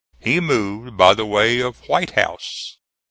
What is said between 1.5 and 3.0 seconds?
of White House.